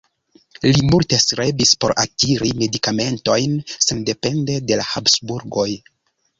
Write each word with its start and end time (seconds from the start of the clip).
Li 0.67 0.79
multe 0.91 1.19
strebis 1.23 1.73
por 1.85 1.93
akiri 2.05 2.51
medikamentojn 2.63 3.55
sendepende 3.89 4.59
de 4.69 4.81
la 4.83 4.91
Habsburgoj. 4.91 5.71